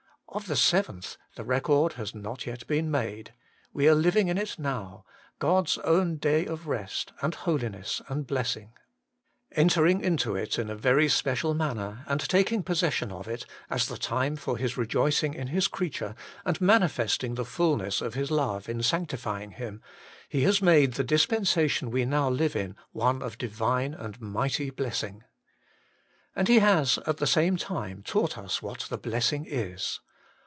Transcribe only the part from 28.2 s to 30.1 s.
us what the blessing is.